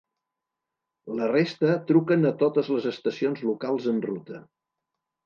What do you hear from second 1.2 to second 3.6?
resta truquen a totes les estacions